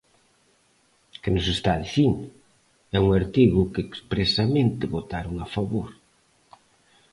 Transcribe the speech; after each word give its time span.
¿Que 1.21 1.29
nós 1.35 1.47
está 1.55 1.71
dicindo? 1.83 2.25
É 2.97 2.97
un 3.05 3.09
artigo 3.21 3.61
que 3.73 3.81
expresamente 3.89 4.91
votaron 4.97 5.35
a 5.45 5.47
favor. 5.55 5.89